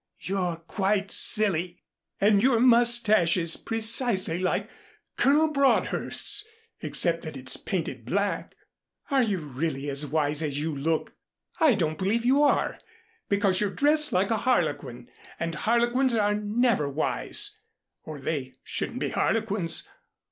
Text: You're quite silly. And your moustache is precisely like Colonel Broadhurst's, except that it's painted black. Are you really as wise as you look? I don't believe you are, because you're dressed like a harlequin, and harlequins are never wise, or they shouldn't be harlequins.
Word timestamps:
You're 0.19 0.55
quite 0.55 1.11
silly. 1.11 1.77
And 2.19 2.41
your 2.41 2.59
moustache 2.59 3.37
is 3.37 3.55
precisely 3.55 4.39
like 4.39 4.67
Colonel 5.15 5.49
Broadhurst's, 5.49 6.47
except 6.79 7.21
that 7.21 7.37
it's 7.37 7.55
painted 7.55 8.03
black. 8.03 8.55
Are 9.11 9.21
you 9.21 9.37
really 9.37 9.91
as 9.91 10.07
wise 10.07 10.41
as 10.41 10.59
you 10.59 10.75
look? 10.75 11.13
I 11.59 11.75
don't 11.75 11.99
believe 11.99 12.25
you 12.25 12.41
are, 12.41 12.79
because 13.29 13.61
you're 13.61 13.69
dressed 13.75 14.11
like 14.11 14.31
a 14.31 14.37
harlequin, 14.37 15.07
and 15.39 15.53
harlequins 15.53 16.15
are 16.15 16.33
never 16.33 16.89
wise, 16.89 17.61
or 18.01 18.19
they 18.19 18.53
shouldn't 18.63 19.01
be 19.01 19.09
harlequins. 19.09 19.87